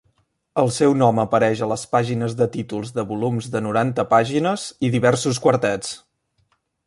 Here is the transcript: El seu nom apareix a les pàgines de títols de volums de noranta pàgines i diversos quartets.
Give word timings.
El 0.61 0.69
seu 0.77 0.93
nom 1.01 1.19
apareix 1.23 1.59
a 1.65 1.67
les 1.71 1.83
pàgines 1.91 2.33
de 2.39 2.47
títols 2.55 2.95
de 2.97 3.05
volums 3.11 3.51
de 3.57 3.63
noranta 3.67 4.07
pàgines 4.15 4.63
i 4.89 4.93
diversos 4.99 5.43
quartets. 5.47 5.93